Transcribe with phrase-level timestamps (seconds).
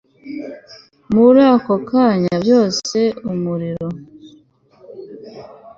[1.13, 3.87] muri ako kanya, byose mumuriro